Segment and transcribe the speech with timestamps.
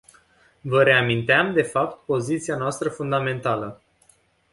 [0.61, 3.81] Vă reaminteam, de fapt, poziția noastră fundamentală.